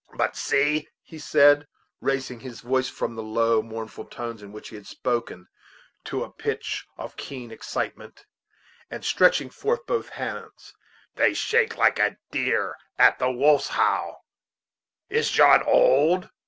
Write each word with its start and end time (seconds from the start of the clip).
But 0.17 0.35
see," 0.35 0.87
he 1.03 1.19
said, 1.19 1.67
raising 1.99 2.39
his 2.39 2.61
voice 2.61 2.89
from 2.89 3.13
the 3.13 3.21
low, 3.21 3.61
mournful 3.61 4.05
tones 4.05 4.41
in 4.41 4.51
which 4.51 4.69
he 4.69 4.75
had 4.75 4.87
spoken 4.87 5.47
to 6.05 6.23
a 6.23 6.31
pitch 6.31 6.87
of 6.97 7.15
keen 7.15 7.51
excitement, 7.51 8.25
and 8.89 9.05
stretching 9.05 9.51
forth 9.51 9.85
both 9.85 10.09
hands, 10.09 10.73
"they 11.17 11.35
shake 11.35 11.77
like 11.77 11.99
a 11.99 12.17
deer 12.31 12.75
at 12.97 13.19
the 13.19 13.29
wolf's 13.29 13.67
howl. 13.67 14.25
Is 15.07 15.29
John 15.29 15.61
old? 15.67 16.31